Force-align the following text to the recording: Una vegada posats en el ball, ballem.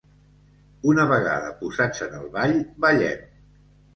Una 0.93 1.05
vegada 1.11 1.51
posats 1.59 2.03
en 2.07 2.17
el 2.21 2.25
ball, 2.37 2.57
ballem. 2.87 3.23